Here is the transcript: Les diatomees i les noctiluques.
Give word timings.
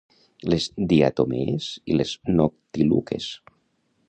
Les 0.53 0.67
diatomees 0.93 1.69
i 1.95 2.01
les 2.01 2.17
noctiluques. 2.41 3.33